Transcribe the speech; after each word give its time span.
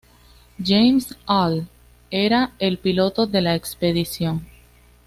James 0.57 1.15
Hall 1.27 1.67
era 2.09 2.53
el 2.57 2.79
piloto 2.79 3.27
de 3.27 3.41
la 3.43 3.53
expedición. 3.53 4.47